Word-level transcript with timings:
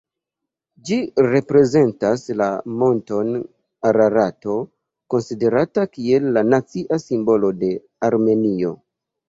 Ĝi 0.89 0.95
reprezentas 1.25 2.23
la 2.39 2.47
monton 2.79 3.29
Ararato, 3.91 4.57
konsiderata 5.17 5.87
kiel 5.95 6.29
la 6.41 6.47
nacia 6.51 7.03
simbolo 7.07 7.57
de 7.65 7.73
Armenio. 8.13 8.77